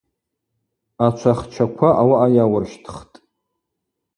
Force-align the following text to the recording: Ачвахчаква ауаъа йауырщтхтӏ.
Ачвахчаква 1.05 1.89
ауаъа 2.01 2.27
йауырщтхтӏ. 2.35 3.15